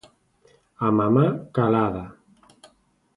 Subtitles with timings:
[0.87, 1.25] a mamá,
[1.55, 2.05] calada;